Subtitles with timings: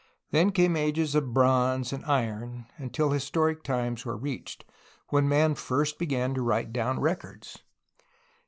[0.31, 4.65] Then came ages of bronze and iron, until historic times were reached,
[5.09, 7.59] when man first began to write down records.